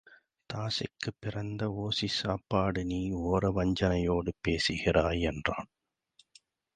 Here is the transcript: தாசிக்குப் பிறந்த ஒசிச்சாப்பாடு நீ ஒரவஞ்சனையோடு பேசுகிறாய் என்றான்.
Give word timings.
தாசிக்குப் 0.49 1.17
பிறந்த 1.19 1.67
ஒசிச்சாப்பாடு 1.81 2.83
நீ 2.83 3.11
ஒரவஞ்சனையோடு 3.11 4.31
பேசுகிறாய் 4.41 5.21
என்றான். 5.21 5.69